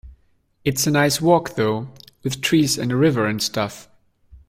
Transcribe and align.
It's 0.65 0.87
a 0.87 0.89
nice 0.91 1.21
walk 1.21 1.53
though, 1.53 1.87
with 2.23 2.41
trees 2.41 2.75
and 2.75 2.91
a 2.91 2.95
river 2.95 3.27
and 3.27 3.39
stuff. 3.39 3.87